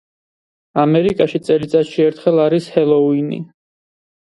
ამერიკაში 0.83 1.43
წელიწადში 1.51 2.03
ერთხელ 2.09 2.45
არის 2.49 2.75
ჰელოუინი. 2.77 3.45